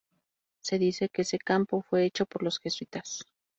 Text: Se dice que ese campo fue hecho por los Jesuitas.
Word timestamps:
Se 0.61 0.79
dice 0.79 1.09
que 1.09 1.21
ese 1.21 1.37
campo 1.37 1.83
fue 1.87 2.05
hecho 2.05 2.25
por 2.25 2.41
los 2.41 2.57
Jesuitas. 2.57 3.23